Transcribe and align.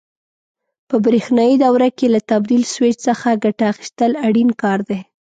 په 0.89 0.95
برېښنایي 1.05 1.55
دوره 1.65 1.89
کې 1.97 2.07
له 2.13 2.19
تبدیل 2.31 2.63
سویچ 2.73 2.97
څخه 3.07 3.39
ګټه 3.43 3.63
اخیستل 3.73 4.11
اړین 4.27 4.49
کار 4.61 4.79
دی. 4.89 4.99